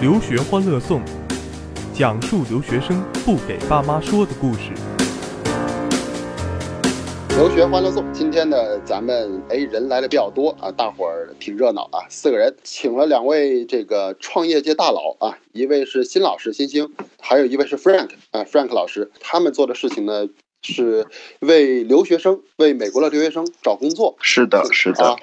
[0.00, 1.02] 留学欢乐颂，
[1.92, 4.70] 讲述留学生不给爸妈说的故事。
[7.30, 20.28] 留学欢乐颂，今天呢，咱们哎人来的比较多啊，大伙儿挺热闹啊，四个人，请了两位这个创业界大佬啊，一位是新老师新星，还有一位是 Frank 啊，Frank 老师，他们做的事情呢
[20.62, 21.08] 是
[21.40, 24.16] 为留学生，为美国的留学生找工作。
[24.20, 25.04] 是的，是的。
[25.04, 25.16] 啊，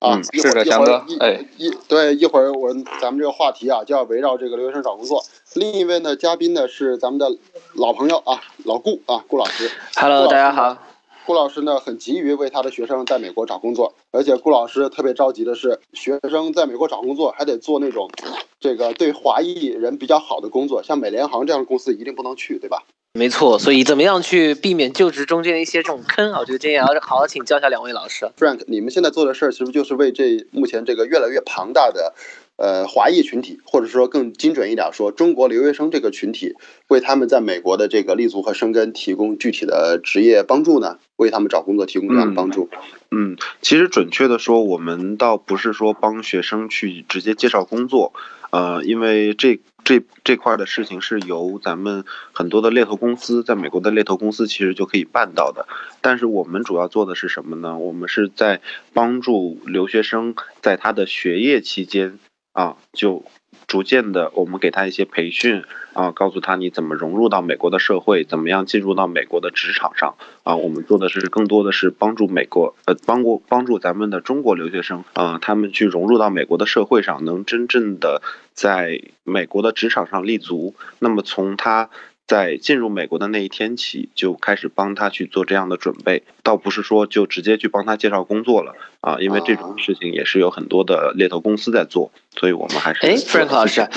[0.00, 5.24] 嗯，是的，强哥，哎，一对一会儿我咱们这个话题啊，就要围绕这个留学生找工作。
[5.54, 7.28] 另一位呢，嘉宾呢是咱们的
[7.74, 9.70] 老朋友啊，老顾啊，顾老师。
[9.96, 10.87] Hello，大家好。
[11.28, 18.10] 顾老师呢很急于为他的学生在美国找工作，而且顾老师特别着急的是，学生在美国找工作还得做那种
[18.58, 22.82] 这个对华裔人比较好的工作，像美联航这样的公司一定不能去，对吧？
[23.12, 26.38] 没错，所以怎么样去避免就职中间的一些这种坑啊？
[26.40, 28.26] 我觉得今天要好好请教一下两位老师。
[28.38, 32.14] Frank，你们现在做的事儿，其实就是为这目前这个越来越庞大的，
[32.58, 36.56] 呃，华裔群体，或者说更精准一点说，中国留学生这个群体，
[36.88, 40.98] 为他们在美国的这个立足和生根提供具体的职业帮助呢？
[41.14, 42.68] 为他们找工作提供这样的帮助？
[43.12, 48.12] 嗯，其实准确的说，我们倒不是说帮学生去直接介绍工作。
[48.50, 55.66] 呃，因为这这这块的事情是由咱们很多的猎头公司，在美国的猎头公司其实就可以办到的。
[56.00, 57.78] 但是我们主要做的是什么呢？
[57.78, 58.60] 我们是在
[58.94, 62.18] 帮助留学生在他的学业期间
[62.58, 63.24] 啊，就。
[63.66, 70.56] 逐渐的，我们给他一些培训啊，告诉他你怎么融入到美国的社会，怎么样进入到美国的职场上啊。
[70.56, 78.22] 我们做的是更多的是帮助美国呃，帮过帮助咱们的中国留学生啊，他们去融入到美国的社会上，能真正的
[78.54, 80.74] 在美国的职场上立足。
[80.98, 81.90] 那么从他。
[82.28, 93.06] 在进入美国的那一天起，就开始帮他去做这样的准备，倒不是说就直接去帮他介绍工作了啊，因为这种事情也是有很多的猎头公司在做，所以我们还是。
[93.06, 93.88] 哎，Frank 老师，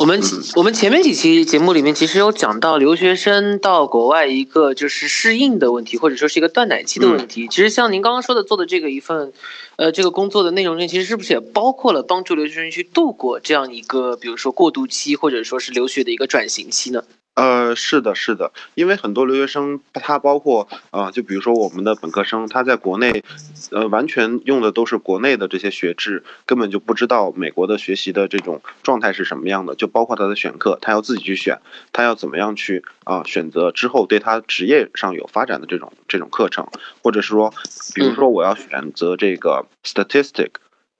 [0.00, 0.20] 我们
[0.56, 7.46] 我们前面几期节目里面其实有讲到留学生到国外一个就是适应的问题，或者说是一个断奶期的问题。
[7.46, 9.32] 其实像您刚刚说的做的这个一份，
[9.76, 17.04] 呃，这个工作的内容里，其实是不是也包括了帮助留学生去度过这样一个，比如说过渡期，或者说是留学的一个转型期呢？
[17.36, 23.22] 呃，是的，是的，因为很多留学生，他包括啊，就比如说我们的本科生，他在国内，
[23.70, 29.74] 呃，完全用的都是国内的这些学制，根本就不知道美国的学习的这种状态是什么样的。
[29.74, 31.60] 就包括他的选课，他要自己去选，
[31.92, 36.66] 他要怎么样去啊选择之后对他职业上有发展的这种这种课程，
[37.02, 37.52] 或者是说，
[37.94, 40.52] 比如说我要选择这个 statistic，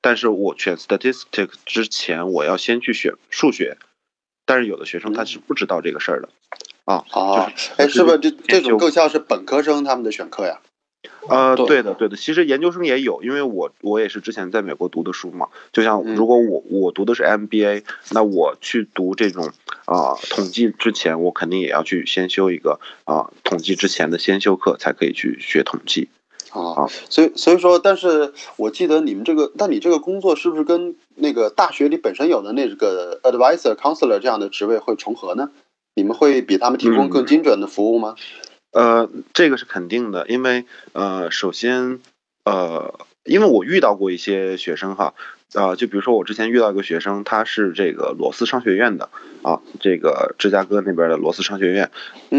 [0.03, 3.79] 但是我选 statistic 之前，我要先去选数学。
[4.47, 6.29] 但是有的学生他是不知道这个事儿的，
[6.85, 10.61] 啊啊，哎，是不是这这种更像是本科生他们的选课呀？
[11.29, 11.83] 呃，对。
[11.83, 19.51] 的，对的，其实研究生也有，因为我我也是之前在美国读的书嘛，就像如果我我读的是 MBA，那我去读这种
[19.85, 26.09] 啊统计之前，我肯定也要去先修一个啊统计之前的先修课，才可以去学统计。
[26.57, 35.51] 啊，所以所以说，但是我记得你们这个，那你这个工作是不是跟那个大学里本身有的那个 advisor、counselor 这样的职位会重合呢？
[35.95, 38.15] 你们会比他们提供更精准的服务吗？
[38.73, 42.01] 呃，这个是肯定的，因为呃，首先
[42.45, 45.15] 呃，因为我遇到过一些学生哈，
[45.55, 49.11] 啊，就比如说我之前遇到一个学生，他是这个罗斯商学院的
[49.43, 51.91] 啊，这个芝加哥那边的罗斯商学院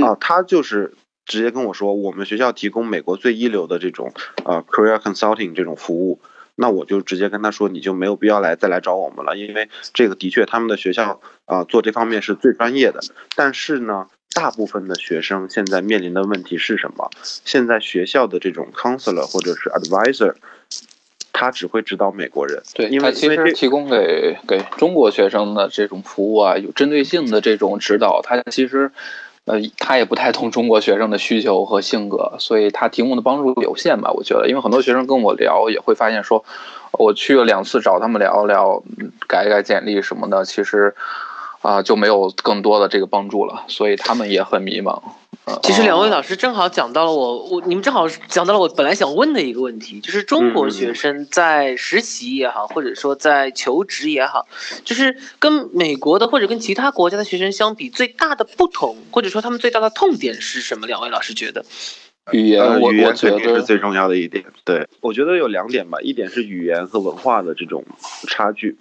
[0.04, 0.94] 啊，他就是。
[1.28, 4.14] 直接跟我说，我们学校提供美国最一流的这种
[4.46, 6.22] 呃 career consulting 这种服务，
[6.56, 13.02] 那我就直接跟他说，你就没有必要来再来找我们了，因为这个的确他们的学校啊做这方面是最专业的。
[13.36, 17.10] 但是呢，大部分的学生现在面临的问题是什么？
[17.22, 20.34] 现在学校的这种 counselor 或者是 advisor，
[21.34, 28.92] 他只会指导美国人，对，因为其实提供给给中国学生的这种服务啊，有针对性的这种指导，他其实。
[29.48, 34.12] 呃，他也不太懂中国学生的需求和性格，所以他提供的帮助有限吧？
[34.12, 36.46] 我觉得，因为很多学生跟我聊，也会发现说，
[36.92, 38.84] 我去了两次找他们聊聊，
[39.28, 40.96] 改改简历什么的，其实。
[41.64, 45.02] 啊，就没有更多的这个帮助了，所以他们也很迷茫。
[45.64, 54.48] 其实两位老师正好讲到了我，我你们正好讲到了我本来想问的一个问题，就是中国学生在实习也好，或者说在求职也好，
[54.84, 60.86] 就是跟美国的或者跟其他国家的学生相比，最大的不同，或者说他们最大的痛点是什么？
[60.86, 61.64] 两位老师觉得？
[62.34, 64.44] 语言，语言肯定是最重要的一点。
[64.66, 67.86] 对，我觉得有两点吧，一点是语言和文化的这种
[68.28, 68.78] 差距，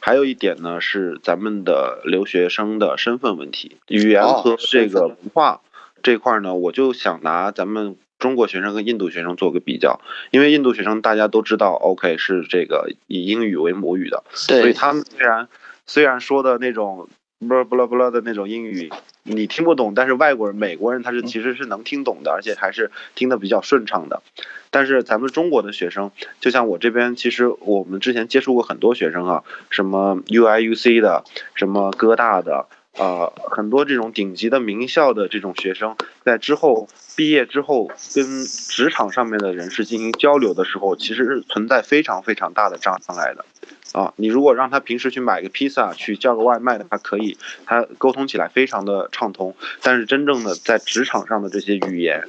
[0.00, 3.78] 还有一点呢是咱们的留学生的身份问题。
[3.86, 5.62] 语言和这个文化
[6.02, 10.00] 这块呢，我就想拿咱们中国学生跟印度学生做个比较，
[10.30, 15.48] 因为印度学生大家都知道，OK 是这个以英语为母语的，所以他们虽然。
[15.86, 17.08] 虽然说的那种
[17.40, 18.92] 不啦不啦不啦的那种英语
[19.24, 24.22] 你听不懂，但是外国人、美国人他是其实是能听懂的，而且还是听得比较顺畅的。
[24.70, 31.24] 但是咱们中国的学生，就像我这边，其实我们之前接触过很多学生啊，什么 U I U C 的，
[31.56, 32.68] 什么哥大的。
[32.98, 43.44] 呃，很多这种顶级的名校的这种学生，在之后毕业之后，跟职场上面的人士进行交流的时候，其实是存在非常非常大的障碍的。
[43.92, 49.54] 啊，你如果让他平时去买个披萨，去叫个外卖的，话可以，他沟通起来非常的畅通。
[49.82, 52.22] 但是真正的在职场上的这些语言，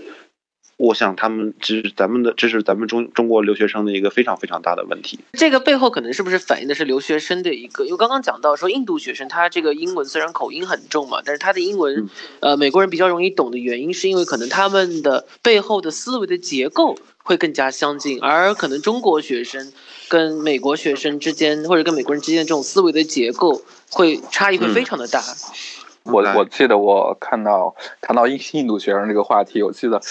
[0.81, 5.19] 我想他们其实咱们的这是咱们中中国留学生的一个非常非常大的问题。
[5.33, 7.85] 这个背后可能是不是反映的是留学生的一个？
[7.85, 19.71] 因为刚刚讲到说印度学生他这个英文虽然口音很重嘛，但是他的英文，呃，美国人比较容易懂的原因是因为可能他们的背后的思维的结构会更加相近，而可能中国学生
[20.09, 23.61] 跟美国学生之间或者跟美国人之间这种思维的结构
[23.91, 25.21] 会差异会非常的大。
[26.03, 30.01] 我我记得我看到谈到印印度学生这个话题，我记得。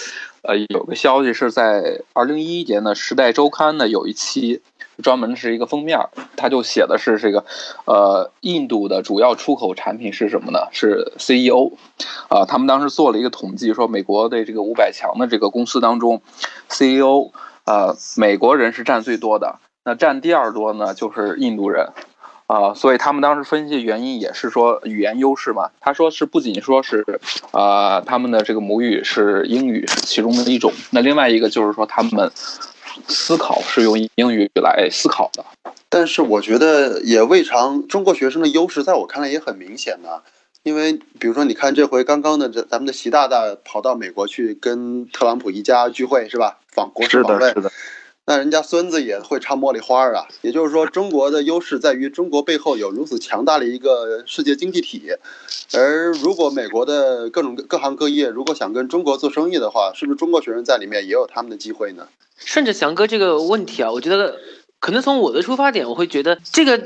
[0.42, 4.62] 呃，有个消息是在二零一一年的《时代周刊》呢，有一期
[5.02, 5.98] 专门是一个封面，
[6.36, 7.44] 他就写的是这个，
[7.84, 10.68] 呃，印度的主要出口产品是什么呢？
[10.72, 11.72] 是 CEO，
[12.28, 16.22] 啊，他们当时做了一个统计，说美国的这个五百强的这个公司当中
[16.68, 17.32] ，CEO，
[17.66, 21.90] 呃，美国人是占最多的，那占第二多呢就是印度人。
[22.50, 25.70] 啊，所以他们当时分析原因也是说语言优势嘛。
[25.78, 27.06] 他说是不仅说是，
[27.52, 32.28] 啊，他们的这个母语是英语是其中的一种，那另外一个就是说他们
[33.06, 35.44] 思考是用英语来思考的。
[35.88, 40.08] 但是我觉得也未尝中国学生的优势，在我看来也很明显呢。
[40.64, 46.58] 因为比如说，你看这回刚刚的这咱们的习大大跑到美国去跟特朗普一家聚会是吧？
[46.72, 47.54] 访国事访问。
[48.26, 55.10] 那人家孙子也会唱茉莉花啊，也就是说，中国的优势在于中国背后有如此强大的一个世界经济体，
[55.74, 62.06] 而如果美国的各种各行各业如果想跟中国做生意的话，是不是中国学生在里面也有他们的机会呢？
[62.36, 64.38] 顺着翔哥这个问题啊，我觉得。
[64.80, 66.82] 可能从我的出发点，我会觉得这个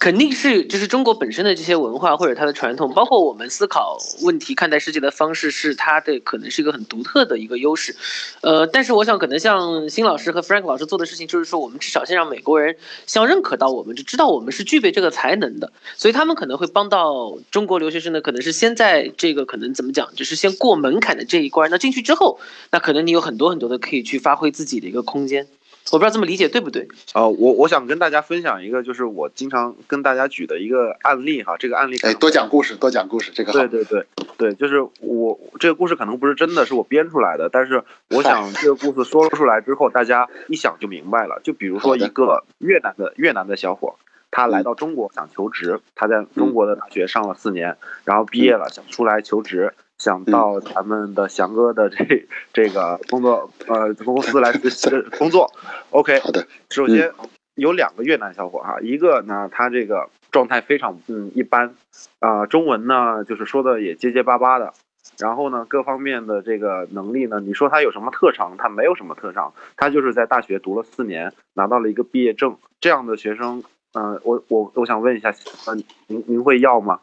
[0.00, 7.94] 肯定是就是中国本身的这些文化或者它的传统，包括我们思考问题、看待世界的方式，是它的可能是一个很独特的一个优势。
[8.40, 12.76] 呃，但是我想可能像辛老师和 Frank 老师做的事情，就是说我们至少先让美国人
[13.06, 21.70] 想认可到我们，就知道我们是具备这个才能的，所以他们可能会帮到中国留学生呢，可能是先在这个可能怎么讲，就是先过门槛的这一关。
[21.70, 22.40] 那进去之后，
[22.72, 25.46] 那可能你有很多很多的可以去发挥自己的一个空间。
[25.92, 26.88] 我不知道这么理解对不对？
[27.14, 31.56] 呃，我我想跟大家分享一个，就是我经常跟大家举的一个案例哈。
[31.58, 34.06] 这个案例哎，多讲故事，多讲故事，这个对对对
[34.36, 41.40] 对，就是我这个故事可能不是真的，是我编出来的，但是我想这个故事说出来之后，大家一想就明白了。
[41.44, 43.94] 就比如说一个越南的越南的小伙，
[44.30, 49.72] 他来到中国想求职，他在中国的大学上了四年，然后毕业了想出来求职。
[49.98, 54.52] 想到咱们的翔哥的这这个工作呃公司来
[55.18, 55.50] 工作
[55.90, 56.46] ，OK，好的。
[56.70, 57.12] 首先
[57.54, 61.74] 有两个越南小伙哈，一个呢他这个状态非常嗯一般，
[62.20, 64.74] 啊中文呢就是说的也结结巴巴的，
[65.18, 68.56] 然后呢各方面的这个能力呢，你说他有什么特长？
[68.58, 72.58] 他没有什么特长，他就是在大学读了四年，拿到了一个毕业证。
[72.80, 73.64] 这样的学生，
[73.94, 75.34] 嗯，我我我想问一下，
[75.66, 77.00] 嗯，您您会要吗？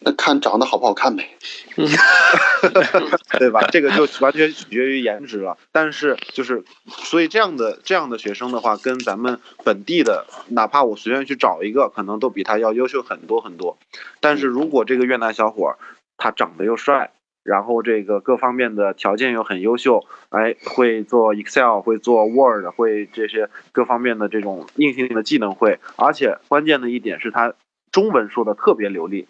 [0.00, 1.28] 那看长得好不好看呗，
[3.38, 3.66] 对吧？
[3.70, 5.56] 这个就完全取决于颜值了。
[5.72, 13.78] 但是就是，所以这样的这样的学生的话，跟咱们本地的，哪怕我随便去找一个，可能都比他要优秀很多很多。
[14.20, 15.76] 但是如果这个越南小伙
[16.16, 27.54] 他长得又帅，然后这个各方面的条件又很优秀，哎，会做 Excel，会做 Word，会这些各方面的这种硬性的技能会，而且关键的一点是他。
[27.92, 29.26] 中文说的特别流利，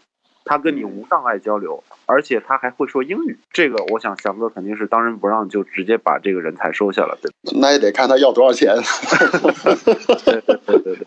[0.47, 3.37] 他跟你无障碍交流，而且他还会说英语。
[3.53, 8.75] 这个我想翔哥肯定是当仁不让，就直接把这个人才收下了，对那也得看他要多少钱。
[10.25, 11.07] 对对对对对对。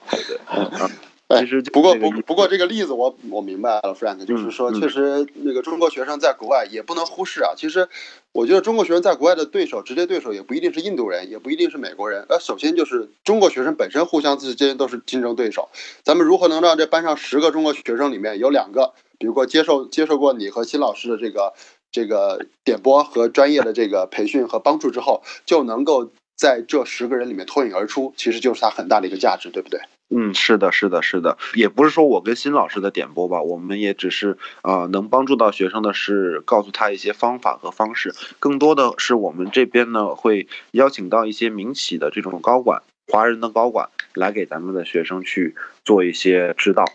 [1.38, 7.54] 其实不过不不过这个例子我我明白了，Frank，就是说确实那个中国学生在国外也不能忽视啊。
[7.56, 7.88] 其实
[8.32, 12.26] 我觉得中国学生在国外的对手，直接对手也不一定是印度人，也不一定是美国人。
[12.30, 15.70] 呃，首先就是中国学生本身互相之间都是竞争对手。
[16.04, 21.54] 咱们如何能让这班上十个中国学生里面有两个，比如说接受接受过你和新老师的这个
[21.92, 29.80] 这个点拨和专业的这个培训和帮助之后，就能够在这十个人里面脱颖而出，其实就是它很大的一个价值，对不对？
[30.10, 46.86] 嗯，是的，是的，是的，也不是说我跟新老师的点播吧，我们也只是啊，能帮助到学生的是告诉他一些方法和方式，更多的是我们这边呢会邀请到一些民企的这种高管，华人的高管来给咱们的学生去做一些指导。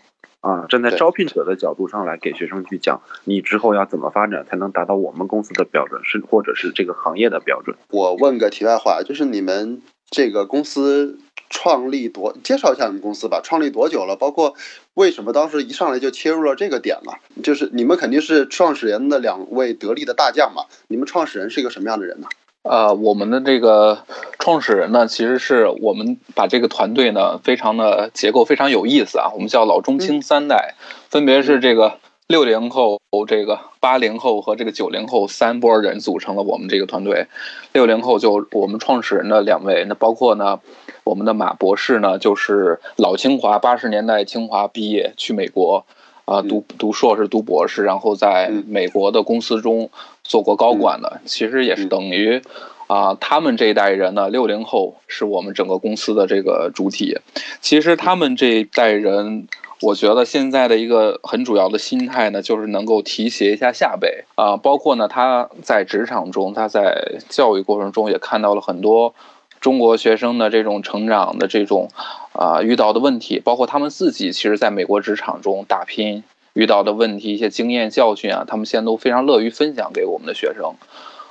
[0.41, 7.75] 啊，站在招聘者的角度上来给学生去讲，你之后要怎么发展才能达到我们公司的标准，是或者是这个行业的标准。
[7.89, 9.81] 我问个题外话，就是你们
[10.11, 11.17] 这个公司
[11.49, 14.15] 创立多，介绍一下你们公司吧，创立多久了？
[14.15, 14.55] 包括
[14.93, 17.13] 为什么当时一上来就切入了这个点呢？
[17.43, 22.27] 就是你们肯定是创始人的两位得力的大将嘛，你们创始人是一个什么样的人呢？
[22.63, 23.99] 呃，我们的这个
[24.39, 29.29] 创始人呢，其实是我们把这个团队呢，非常的结构非常有意思啊。
[29.35, 30.73] 我们叫老中青三代，
[31.09, 37.27] 分别是这个六零后、这个八零后和这个九零后三波人组成了我们这个团队。
[37.71, 40.59] 六零后就我们创始人的两位，那包括呢，
[41.03, 45.85] 我们的马博士呢，就是老清华，八十年代清华毕业去美国。
[46.25, 49.91] 啊，读读硕士、读博士，然后在美国的公司中
[50.23, 52.41] 做过高管的，其实也是等于
[52.87, 57.19] 啊，他们这一代人呢，六零后是我们整个公司的这个主体。
[57.61, 59.47] 其实他们这一代人，
[59.81, 69.13] 我觉得现在的一个很主要的心态呢，就是能够提携一下下辈啊，包括呢，他在职场中，他在教育过程中也看到了很多。
[69.61, 71.89] 中国学生的这种成长的这种，
[72.33, 80.75] 啊遇到的问题，包括他们自己其实在美国职场中打拼遇到的问题，一些经验教训啊，他们现在都非常乐于分享给我们的学生，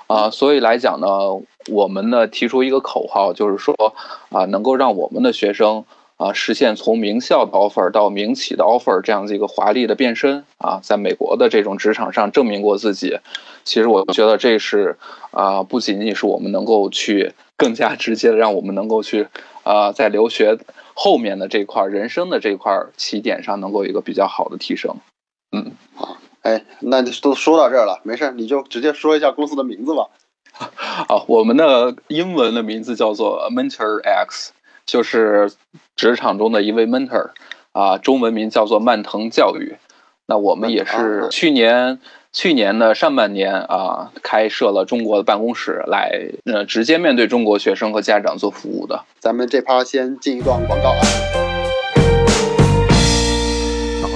[0.09, 1.07] 啊，所以来讲呢，
[1.71, 3.95] 我们呢提出一个口号，就是说
[4.31, 5.85] 啊，能够让我们的学生
[6.17, 13.19] 啊实现从名校的 offer 到名企的 offer 这样子一个华丽的变身啊，在美国的这种职场上证明过自己。
[13.65, 14.97] 其实我觉得这是
[15.31, 17.33] 啊，不仅仅是我们能够去。
[17.57, 19.29] 更加直接的，让我们能够去，
[19.63, 20.59] 啊，在留学
[20.93, 24.97] 后面的这块人生的这块起点上，能够有一个比较好的提升。
[25.53, 30.09] 嗯，好，哎，那都说到这儿了，没事，你就直接说一下公司的名字吧。
[30.53, 34.53] 好， 我们的英文的名字叫做 Mentor X，
[34.87, 35.51] 就是
[35.97, 37.31] 职场中的一位 mentor，
[37.73, 39.77] 啊，中文名叫做曼腾教育。
[40.27, 42.01] 那我们也是去年。
[42.37, 49.05] 去年的上半年啊，开设了中国的办公室，来呃直接面对中国学生和家长做服务的。
[49.21, 51.01] 咱们这趴先进一段广告啊。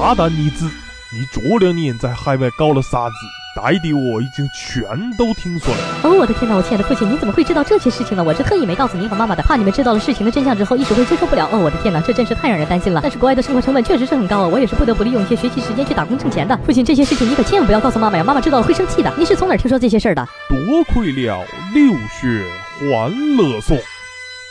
[0.00, 3.14] 大胆你子，你这两年在海外搞了啥子？
[3.60, 4.86] 带的我已经全
[5.16, 5.80] 都听说了。
[6.04, 8.22] 哦，我的天哪，我亲爱的父亲，你怎么会知道这些事情呢？
[8.22, 11.48] 我是特意没告诉您和妈妈的，怕你们知道了事情的真相之后一时会接受不了。
[11.50, 13.00] 哦，我的天哪，这真是太让人担心了。
[13.02, 16.56] 但是国外的生活成本确实是很高啊，我也是不得不利用一些学习时间去打工挣钱的。
[16.64, 19.12] 父亲，这些事情你可千万不要告诉妈妈呀，妈妈知道了会生气的。
[19.18, 20.24] 你是从哪听说这些事儿的？
[20.48, 22.44] 多亏了留学
[22.78, 23.76] 欢乐颂，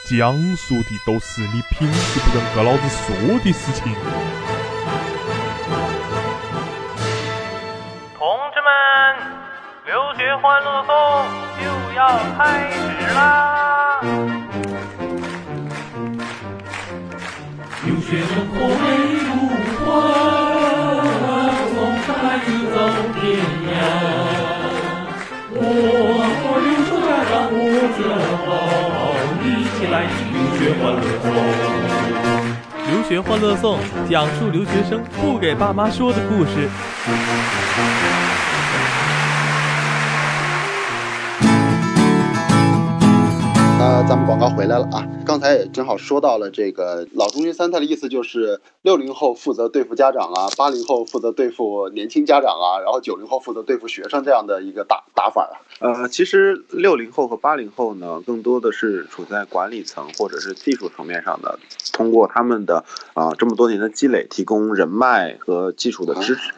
[0.09, 3.93] 讲述的都是你平时不跟哥老子说的事情。
[9.87, 10.91] 留学欢乐颂
[11.63, 11.63] 就
[11.95, 12.77] 要开始
[13.15, 14.01] 啦！
[17.85, 18.83] 留学生活美
[19.23, 19.31] 如
[19.79, 19.87] 画，
[21.71, 22.11] 从孩
[22.43, 22.75] 子走
[23.15, 23.71] 天涯。
[25.55, 25.55] 我
[26.35, 27.55] 和留守家长我
[27.95, 27.97] 自
[28.43, 28.45] 豪，
[29.41, 31.25] 一起来听留学欢乐颂。
[32.91, 33.79] 留学欢乐颂
[34.09, 36.67] 讲述留学生不给爸妈说的故事。
[43.79, 45.07] 呃，咱们广告回来了啊！
[45.23, 55.61] 刚才也正好说到了这个老中青三代的意思，就是六零后负责对付家长啊，八零后负责对付年轻家长啊，然后九零后负责对付学生这样的一个打打法啊。
[55.79, 61.59] 呃，其实六零后和八零后呢，更多的是处在管理层或者是技术层面上的，
[61.93, 66.51] 通过他们的啊这么多年的积累，提供人脉和技术的支持。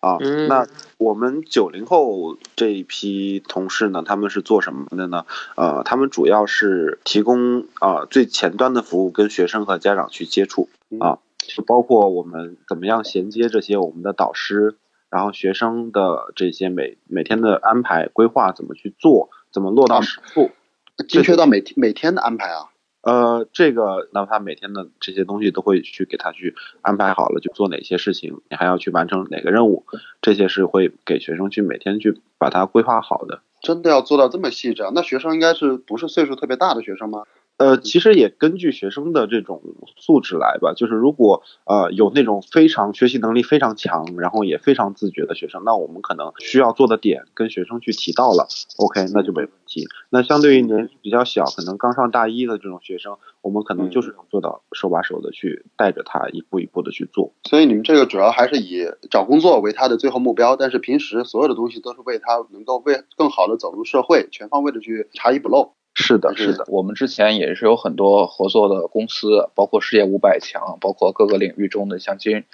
[0.00, 0.16] 啊，
[0.48, 0.66] 那
[0.96, 5.26] 我们九零后这一批同事呢，他们是做什么的呢？
[5.56, 14.76] 呃，他们主要是提供啊最前端的服务，跟学生和家长去接触啊，就包括我们怎么样衔接这些我们的导师，
[15.10, 20.50] 然后学生的这些每每天的安排规划怎么去做，怎么落到实处，
[21.06, 22.69] 精确到每天每天的安排啊。
[23.02, 29.86] 呃，这个，那他每天的这些东西都会去给他去安排好了，去做哪些事情，你还要去完成哪个任务，
[30.20, 33.40] 这些是会给学生去每天去把它规划好的。
[33.62, 34.90] 真的要做到这么细致啊？
[34.94, 37.24] 那学生应该是不是岁数特别大的学生吗？
[37.60, 39.60] 呃，其实也根据学生的这种
[39.98, 40.72] 素质来吧。
[40.74, 48.48] 就是如果呃有那种非常学习能力非常强，然后也非常自觉的学生，那我们可能需要做的点跟学生去提到了
[48.78, 49.86] ，OK，那就没问题。
[50.08, 57.34] 那相对于年纪比较小，可能刚上大一的这种学生，我们可能就是能做到手把手的去带着他一步一步的去做。
[57.44, 65.74] 所以你们这个主要还是以找工作为他的最后目标，但是平时所有的东西都是为他能够为更好的走入社会，全方位的去查一不漏。
[65.94, 72.44] 是的，是的，我们之前也是有很多合作的公司，包括世界五百强，包括各个领域中的像金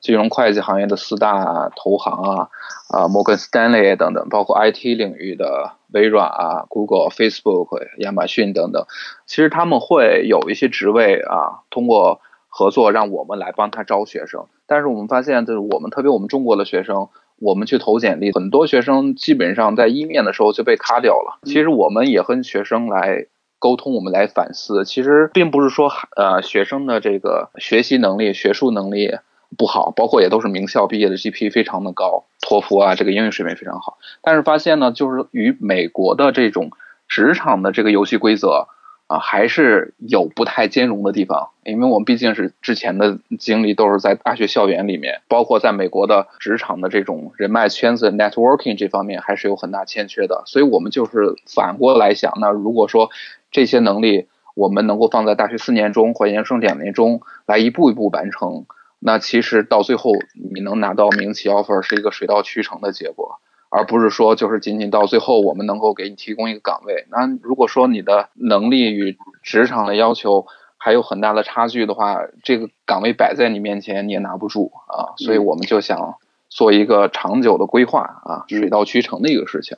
[0.00, 2.48] 金融会计行业的四大投行啊，
[2.90, 8.86] 啊，摩根斯丹利等等，包括 IT 领域的微软啊、Google、Facebook、亚马逊等等，
[9.26, 14.46] 其实他们会有一些职位啊，通过合作让我们来帮他招学生。
[14.66, 17.08] 但是我们发现，就是我们特别我们中国的学生，
[17.40, 21.38] 我们去投简历，很多学生基本上在一面的时候就被卡掉了。
[21.44, 23.26] 其实我们也跟学生来。
[23.58, 29.16] 沟通，我们来反思，其实并不是说呃学生的这个学习能力、学术能力
[29.56, 33.96] 不好，包括也都是名校毕业的 GPA 非常的高，托福啊这个英语水平非常好。
[34.20, 36.70] 但是发现呢，就是与美国的这种
[37.08, 38.68] 职场的这个游戏规则
[39.06, 41.50] 啊，还是有不太兼容的地方。
[41.64, 50.42] 因为我们毕竟是之前的经历都是在大学校园里面，包括在美国的职场的这种人脉圈子 networking 这方面还是有很大欠缺的。
[50.46, 53.10] 所以我们就是反过来想，那如果说
[53.50, 58.66] 这些能力我们能够放在大学四年中或研究生两年中来一步一步完成，
[58.98, 60.12] 那其实到最后
[60.52, 67.06] 你能拿到名企 offer 是一个水到渠成的结果，而不是说就是仅仅到最后我们能够给你提供一个岗位。
[67.10, 70.46] 那如果说你的能力与职场的要求
[70.76, 75.14] 还有很大的差距的话，这个岗位摆在你面前你也拿不住啊。
[75.16, 76.14] 所以我们就想
[76.48, 79.76] 做一个长久的规划啊，水到渠成的一个事情。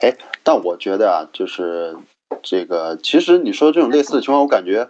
[0.00, 1.96] 哎，但我觉得啊，就是。
[2.42, 4.88] 这个其实你说这种类似的情况，我感觉，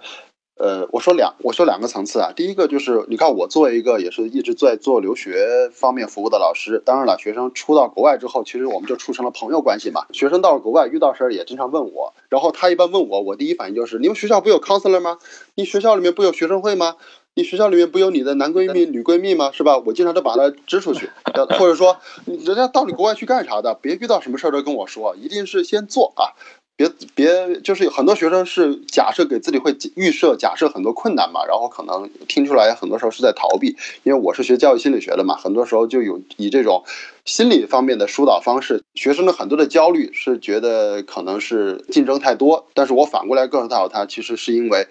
[0.57, 2.33] 呃，我说两我说两个层次啊。
[2.35, 10.07] 第一个就是，你看我作为一个也是一直在做留学方面服务的老师，当然了，学生出到国外之后，其实我们就处成了朋友关系嘛。
[10.13, 15.19] 学生到了国外遇到事儿也经常问我，然后他一般问我，我第一反应就是：你们学校不有 counselor 吗？
[15.57, 16.97] 你学校里面不有学生会吗？
[17.37, 19.51] 你学校里面不有你的男闺蜜、女闺蜜吗？
[19.53, 19.83] 是吧？
[19.85, 21.11] 我经常都把他支出去，
[21.59, 21.97] 或者说，
[22.27, 23.75] 人家到你国外去干啥的？
[23.75, 26.39] 别遇到什么事儿都跟我说，一定是先做啊。
[26.76, 33.76] 别别，就是很多学生是假设给自己会预设假设很多困难嘛，然后可能听出来很多时候是在逃避。
[34.02, 36.83] 因为我是学教育心理学的嘛，很多时候就有以这种
[37.25, 44.88] 心理方面的疏导方式，学生的很多的焦虑是觉得可能是竞争太多，但是我反过来告诉他，他其实是因为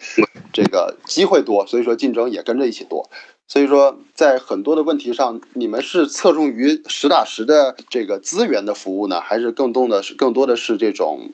[0.53, 3.09] 这个机会多，所以说竞争也跟着一起多。
[3.45, 11.29] 所以说，在很多的问题上，你们是侧重于实打实的这个资源的服务呢，还是更多的是更多的是这种？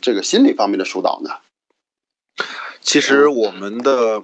[0.00, 1.30] 这个心理方面的疏导呢？
[2.80, 4.22] 其实我们的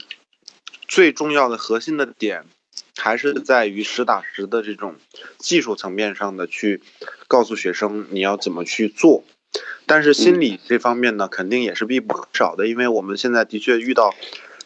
[0.89, 2.45] 最重要的核心的点，
[2.97, 4.97] 还是在于实打实的这种
[5.39, 6.83] 技术层面上的去
[7.29, 9.23] 告诉学生你要怎么去做。
[9.85, 14.15] 但是心理这方面呢，肯定也是必不可少的，因为我们现在的确遇到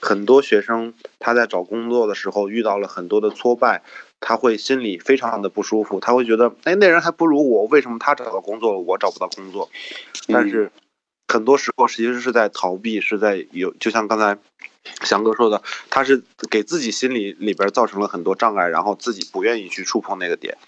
[0.01, 3.83] 很多学生，他在找工作的时候遇到了很多的挫败，
[4.21, 9.69] 他会心里非常的不舒服，他会觉得，哎，那人还不如我，为什么他找到工作了，我找不到工作？
[10.29, 10.71] 但是。
[11.31, 14.37] 很多时候其实是在逃避，是在有，就像刚才
[15.05, 20.59] 翔哥说的，他是给自己心里里边造成了很多障碍，然后自己不愿意去触碰那个点，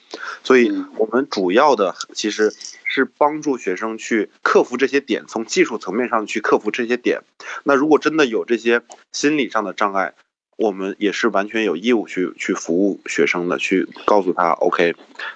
[0.44, 7.22] 所以我们主要的其实是帮助学生去克服这些点，从技术层面上去克服这些点。
[7.64, 10.14] 那如果真的有这些心理上的障碍，
[10.56, 14.94] 我们也是完全有义务去去服务学生的，去告诉他，OK，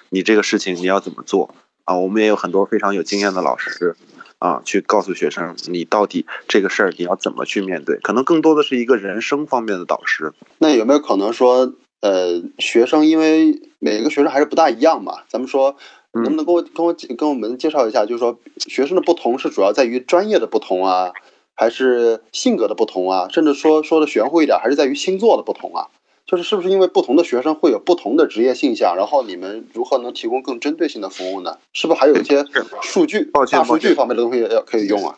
[0.09, 1.97] 你这个事情你要怎么做啊？
[1.97, 3.97] 我们也有很多非常有经验的老师。
[4.39, 10.33] 啊，去告诉学生你到底这个事儿你要怎么去面对，可能更多的是一个人生方面的导师。
[10.59, 15.23] 那有没有可能说，呃，学生因为每个学生还是不大一样嘛？
[15.27, 15.75] 咱们说，
[16.13, 21.11] 能不能跟我跟我跟我们介绍一下，就是说学生的不同是主要在于专业的不同啊，
[21.55, 25.87] 还是性格的不同啊，甚至说说的玄乎一点，还是在于星座的不同啊？
[26.27, 31.57] 就是是不是因为不同的学生会有不同的职业性向，然后你们如何能提供更针对性的服务呢？
[31.71, 32.43] 是不是还有一些
[32.81, 35.17] 数据、大数据方面的东西要可以用啊？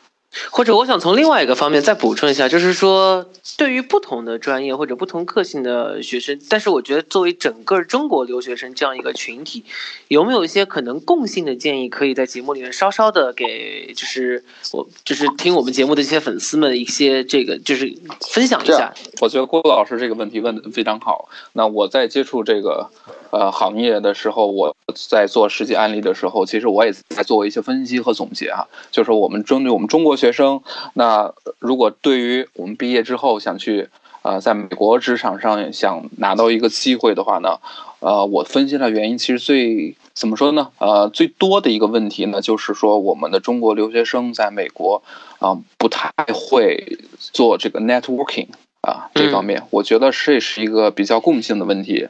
[0.52, 3.26] 或者我想从另外一个方面再补充一下，就是说，
[3.58, 9.64] 对于不同的专业或者不同个性的学生，但是我觉得作为整个中国留学生这样一个群体，
[10.08, 18.94] 有没有一些可能共性的建议，可以在节目里面稍稍的给，就是我就是听我们节目的一些粉丝们一些这个就是分享一下。
[19.22, 21.30] 我觉得郭老师这个问题问的非常好。
[21.54, 22.92] 那我在接触这个
[23.32, 24.76] 呃行业的时候，我
[25.10, 30.20] 在做实际案例的时候，其实我也在做一些分析和总结啊，就是我们针对我们中国。
[30.20, 30.62] 学生，
[30.96, 33.88] 那如果对于我们毕业之后想去
[34.22, 37.60] 呃在美国职场上想拿到一个机会的话呢，
[38.02, 40.72] 呃，我分析的原因其实最怎么说呢？
[40.80, 45.02] 呃，最多的一个问题呢，就是说我们的中国留学生在美国
[45.40, 48.48] 啊不太会做这个 networking
[48.82, 52.10] 啊这方面，我觉得这是一个比较共性的问题。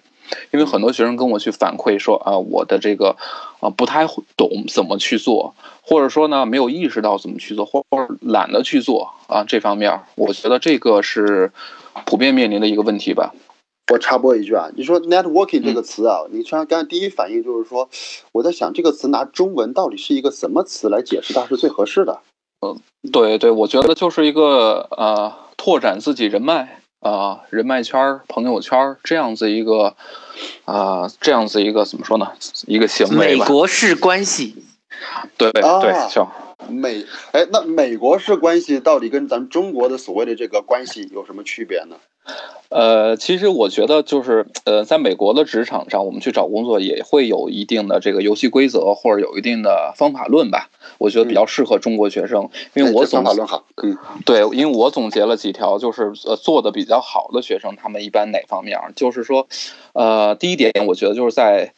[0.52, 3.16] 因为很多学生跟我去反馈说啊，我的这个
[3.60, 11.52] 啊不太懂怎么去做，或者说呢没有意识到怎么去做，或者懒得去做啊这方面，我觉得这个是
[12.06, 13.34] 普遍面临的一个问题吧。
[13.92, 17.90] 我插播一句啊，你说 networking 嗯这个词啊，你像刚才第一反应就是说，
[18.32, 22.20] 我在想这个词拿中文到底是一个什么词来解释它是最合适的？
[23.12, 29.96] 对对，我觉得就是一个呃，拓展自己人脉啊、人脉圈、朋友圈这样子一个
[30.66, 32.32] 啊、这样子一个怎么说呢？
[32.68, 33.46] 一个行为美。
[33.46, 34.56] 国式关系，
[35.38, 36.28] 对对啊对，就
[36.68, 41.96] 美，哎，那美国式关系到底跟咱们中国的所谓的这个关系有什么区别呢？
[42.70, 50.70] 呃，其实我觉得就是呃，在美国的职场上，我们去找工作也会有一定的这个游戏规则，或者有一定的方法论吧。
[51.00, 58.92] 我觉得比较适合中国学生，因为我总方法论好，嗯，对，因为我总结了几条，就是呃做的比较好的学生，他们一般哪方面儿？
[58.96, 59.48] 就是说，
[59.94, 61.74] 呃，第一点，我觉得就是在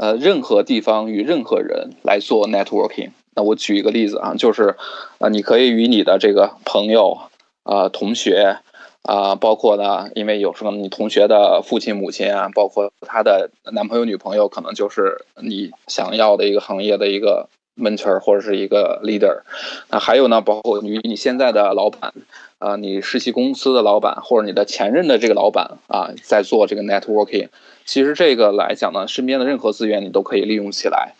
[0.00, 3.10] 呃任何地方与任何人来做 networking。
[3.34, 4.74] 那我举一个例子啊，就是
[5.18, 7.18] 呃，你可以与你的这个朋友、
[7.64, 8.56] 呃同学
[9.02, 19.42] 啊、包括呢，因为有时候你同学的父亲、母亲啊，包括他的男朋友、女朋友，可能就是你想要的一个行业的一个 mentor 或者是一个 leader。
[19.90, 22.12] 那还有呢，包括与你现在的老板，
[22.58, 27.48] 啊、你实习公司的老板，或者你的前任的这个老板啊，在做这个 networking。
[27.90, 31.14] 其实这个来讲呢，身边的任何资源你都可以利用起来。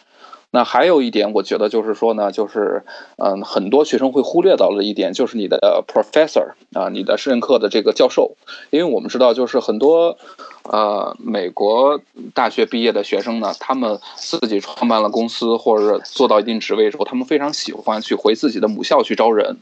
[0.52, 2.84] 那还有一点，我觉得就是说呢，就是
[3.16, 8.36] 嗯，很多学生会忽略到了一点，就是你的 professor 啊，你的任课的这个教授，
[8.70, 10.16] 因为我们知道，就是很多
[10.62, 12.00] 呃美国
[12.34, 19.56] 大学毕业的学生呢，他们自己创办了公司或者做到一定职位之后，他们非常喜欢去回自己的母校去招人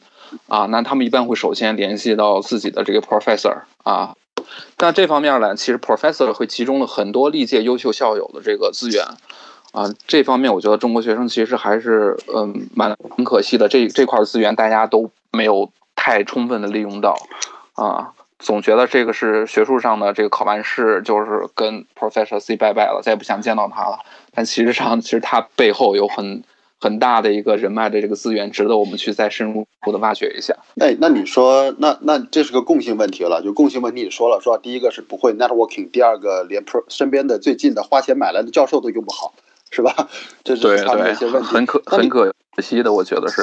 [0.47, 4.15] 啊，那他们一般会首先联系到自己的这个 professor 啊。
[4.77, 9.05] 但这方面呢，其实 professor 会集中了很多历届优秀校友的这个资源，
[9.73, 17.17] 啊，这方面我觉得中国学生其实还是嗯蛮很可惜的，这这块资源大家都没有太充分的利用到，
[17.75, 23.99] 啊，总觉得这个是学术上的这个考完试就是跟 Professor say 拜拜了，再也不想见到他了。
[24.33, 26.45] 但其实上，其实他背后有很
[26.81, 30.55] 很大的一个人脉的这个资源，值得我们去再深入的挖掘一下。
[30.81, 33.43] 哎，那你说，那那这是个共性问题了。
[33.43, 39.35] 就共性问题，你说了，说第一个是不会 networking，第二个连 pro 身边的最近的花钱买来的教授都用不好，
[39.71, 40.09] 是吧？
[40.45, 41.49] 这是他们的一些问，题。
[41.49, 43.43] 很可很可惜的，我觉得是。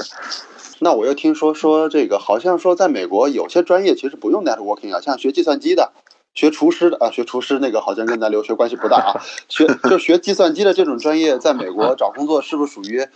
[0.80, 5.94] 那我又听说说这个，好像说在美国有些专业其实不用 networking 啊，像学计算机的、
[6.34, 9.22] 学厨师的啊，学厨师那个好像跟咱留学关系不大啊。
[9.48, 13.08] 学就学计算机的这种专业，在美国找工作是不是属于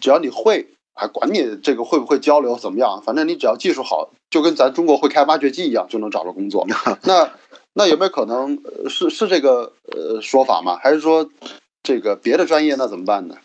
[0.00, 6.66] 只要你会还，管你这个会不会交流怎么样，反正你只要技术好，就跟咱中国会开挖掘机一样，就能找着工作。
[7.04, 7.30] 那
[7.74, 10.76] 那有没有可能呃是是这个呃说法吗？
[10.82, 11.30] 还是说
[11.82, 13.36] 这个别的专业那怎么办呢？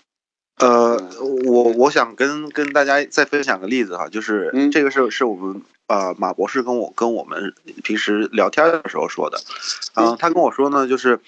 [0.57, 0.97] 呃，
[1.45, 7.53] 我我想跟跟大家再分享个例子哈，就是嗯这个是是我们呃马博士跟我跟我们
[7.83, 9.37] 平时聊天的时候说的，
[9.93, 11.19] 啊、嗯他跟我说呢，就是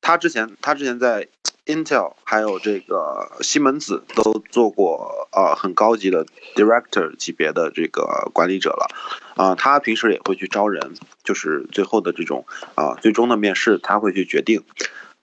[0.00, 1.28] 他之前他之前在
[1.66, 8.88] Intel 还有这个西门子都做过呃很高级的 director 级别的这个管理者了，
[9.36, 14.62] 啊、他平时也会去招人，就是最后的这种啊、最终的面试他会去决定，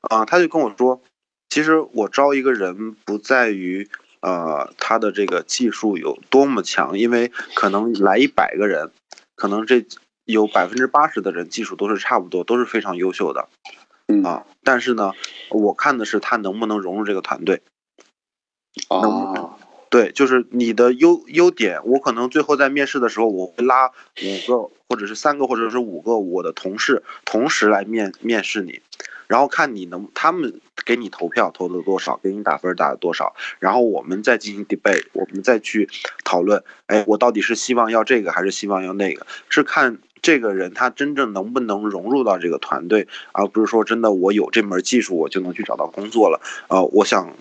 [0.02, 1.02] 啊、他就跟我说。
[1.54, 3.90] 其实我招一个人不在于
[4.22, 8.90] 呃他的这个技术有多么强，因为可能来一百个人，
[9.36, 9.86] 可能这
[10.24, 13.50] 有百分之八十的人技术都是差不多，都是非常优秀的
[14.12, 14.46] 嗯啊。
[14.64, 15.14] 但是呢，
[15.50, 17.62] 我看的是他能不能融入这个团队。
[18.88, 19.58] 啊，
[19.90, 28.80] 对，就是你的优优点，我可能最后在面试的时候，我会拉五个或者是三个或者是五个我的同事同时来面面试你，
[29.28, 35.90] 然后看你能他们给你投票投了多少，给你打分打了多少，然后我们再进行 debate，我们再去
[36.24, 46.42] 讨论，哎，我到底是希望要这个还是希望要那个，是看这个人他真正能不能融入到这个团队，而不是说真的我有这门技术我就能去找到工作了。
[46.68, 47.34] 呃，我想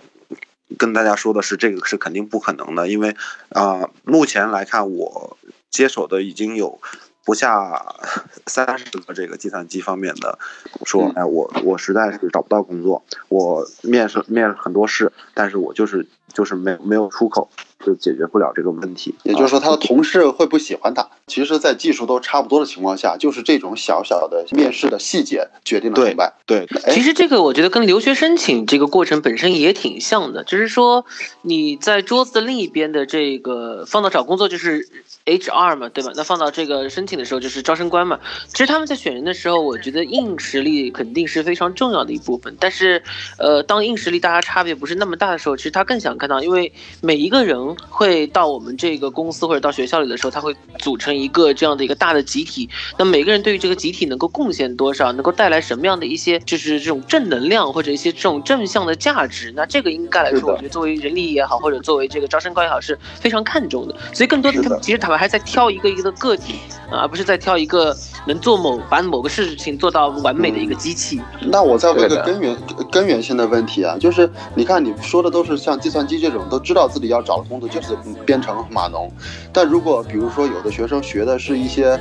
[0.77, 3.15] 跟大家说的是，这个是肯定不可能的，因为
[3.49, 5.37] 啊、目前来看，我
[5.69, 6.79] 接手的已经有
[7.23, 7.85] 不下
[8.47, 10.39] 三十个这个计算机方面的
[10.85, 17.49] 说，嗯哎，我我实在是找不到工作，我面试面了很多试，但是我就是就是没没有出口，
[17.85, 19.13] 就解决不了这个问题。
[19.23, 21.07] 也就是说，啊他的同事会不喜欢他。
[21.27, 26.33] 其实，在技术都差不多的情况下，就是这种小小的面试的细节决定了成败。
[26.45, 31.05] 对哎其实这个我觉得跟留学申请这个过程本身也挺像的，就是说
[31.41, 34.87] 你在桌子的另一边的这个放到找工作就是
[35.25, 36.11] HR 嘛，对吧？
[36.15, 38.19] 那放到这个申请的时候就是招生官嘛。
[38.47, 42.55] 其实他们在选人的时候，我觉得硬实力肯定是非常重要的一部分。
[42.59, 43.01] 但是，
[43.37, 52.69] 呃，当硬实力大家差别不是那么大的时候，其实他更想看到，因为每一个人能会到我们这个公司或者到学校里的时候，他会组成一个这样的一个大的集体。
[52.97, 63.95] 那每个人对于这个集体能够贡献多少，能够带来什么样的一些就是这种正能量或者一些这种正向的价值，那这个应该来说，我觉得作为人力也好，或者作为这个招生官也好，是非常看重的。
[64.13, 66.55] 所以更多的他们其实他们还在挑一个一个的个体
[66.91, 71.21] 啊，而不是在挑一个能做某把某个事情做到完美的一个机器。
[71.41, 72.57] 那我再问个根源
[72.91, 77.95] 根源性的问题啊，就是你看你说的都是像计算机这种，都知道自己要找的工作就是
[78.25, 79.09] 编程码农，
[79.53, 81.97] 但如果比如说有的学生学的是一些，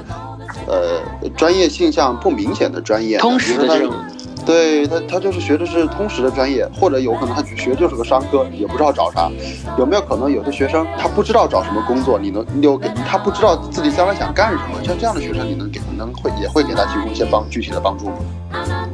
[0.67, 1.01] 呃，
[1.37, 3.95] 专业性向不明显的专业，通识的这种。
[4.47, 9.31] 对他，他就是学的是通识的专业，或者有可能他学就是个商科，也不知道找啥。
[9.79, 12.19] 有没有可能有的学生他不知道找什么工作？
[12.19, 14.83] 你能你有给他不知道自己将来想干什么？
[14.83, 18.15] 像这样的学生，你能给能会也会给他提供一些帮具体的帮助吗？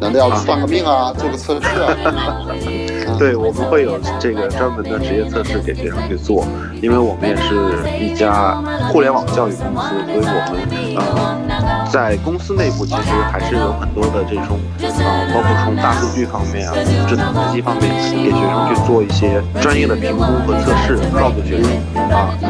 [0.01, 1.95] 难道要算个命啊，做个测试啊？
[3.19, 6.47] 对，我们会有这个专门的职业测试给学生去做，
[6.83, 7.55] 因为我们也是
[7.99, 10.57] 一家互联网教育公司，所以我们
[10.97, 14.59] 呃在公司内部其实还是有很多的这种
[15.01, 16.75] 啊，包括从大数据方面啊、
[17.09, 21.71] 智能分析方面，给学生去做一些专业的评估和测试，告诉学生
[22.13, 22.47] 啊，你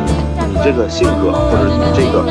[0.50, 2.26] 你这个性格或者你这个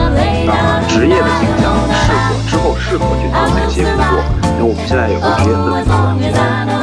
[0.52, 1.71] 啊职业的倾向
[2.04, 4.19] 适合之后适合去做哪些工作，
[4.58, 6.74] 因为我们现在有个职业测试的软件。